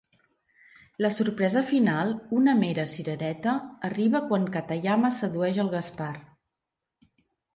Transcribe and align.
La 1.05 1.09
sorpresa 1.17 1.61
final, 1.71 2.13
una 2.37 2.55
mera 2.61 2.85
cirereta, 2.95 3.53
arriba 3.91 4.23
quan 4.31 4.49
Katayama 4.55 5.13
sedueix 5.19 5.63
el 5.65 5.71
Gaspar. 5.77 6.11